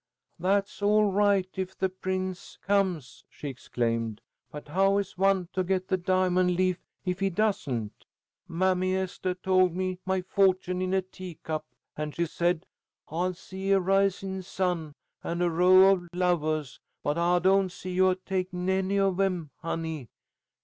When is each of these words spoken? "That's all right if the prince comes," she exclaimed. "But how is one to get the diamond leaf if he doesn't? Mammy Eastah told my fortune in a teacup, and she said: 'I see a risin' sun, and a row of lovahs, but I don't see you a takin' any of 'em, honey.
"That's 0.39 0.81
all 0.81 1.11
right 1.11 1.47
if 1.57 1.77
the 1.77 1.87
prince 1.87 2.57
comes," 2.63 3.23
she 3.29 3.49
exclaimed. 3.49 4.19
"But 4.49 4.69
how 4.69 4.97
is 4.97 5.15
one 5.15 5.49
to 5.53 5.63
get 5.63 5.89
the 5.89 5.95
diamond 5.95 6.55
leaf 6.55 6.79
if 7.05 7.19
he 7.19 7.29
doesn't? 7.29 8.07
Mammy 8.47 8.93
Eastah 8.99 9.35
told 9.43 9.75
my 10.07 10.21
fortune 10.23 10.81
in 10.81 10.95
a 10.95 11.03
teacup, 11.03 11.67
and 11.95 12.15
she 12.15 12.25
said: 12.25 12.65
'I 13.11 13.33
see 13.33 13.71
a 13.73 13.79
risin' 13.79 14.41
sun, 14.41 14.95
and 15.23 15.43
a 15.43 15.51
row 15.51 15.93
of 15.93 16.07
lovahs, 16.15 16.79
but 17.03 17.19
I 17.19 17.37
don't 17.37 17.71
see 17.71 17.91
you 17.91 18.09
a 18.09 18.15
takin' 18.15 18.69
any 18.71 18.97
of 18.97 19.19
'em, 19.19 19.51
honey. 19.57 20.09